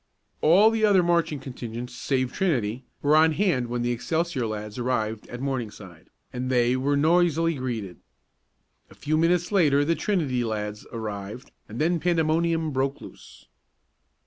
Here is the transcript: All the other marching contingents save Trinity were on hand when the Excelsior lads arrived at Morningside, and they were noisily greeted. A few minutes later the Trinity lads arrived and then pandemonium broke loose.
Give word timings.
All 0.41 0.71
the 0.71 0.83
other 0.83 1.03
marching 1.03 1.39
contingents 1.39 1.93
save 1.93 2.33
Trinity 2.33 2.85
were 3.03 3.15
on 3.15 3.33
hand 3.33 3.67
when 3.67 3.83
the 3.83 3.91
Excelsior 3.91 4.47
lads 4.47 4.79
arrived 4.79 5.27
at 5.29 5.41
Morningside, 5.41 6.09
and 6.33 6.49
they 6.49 6.75
were 6.75 6.97
noisily 6.97 7.53
greeted. 7.53 7.97
A 8.89 8.95
few 8.95 9.15
minutes 9.15 9.51
later 9.51 9.85
the 9.85 9.93
Trinity 9.93 10.43
lads 10.43 10.87
arrived 10.91 11.51
and 11.69 11.77
then 11.79 11.99
pandemonium 11.99 12.71
broke 12.71 12.99
loose. 12.99 13.45